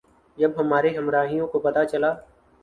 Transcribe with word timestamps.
جب 0.37 0.51
ہمارے 0.57 0.89
ہمراہیوں 0.97 1.47
کو 1.47 1.59
پتہ 1.59 1.83
چلا 1.91 2.13